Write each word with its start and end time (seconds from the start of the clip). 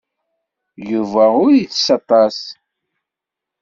Yuba 0.89 1.23
ur 1.43 1.51
ittess 1.55 1.87
aṭas. 1.97 2.37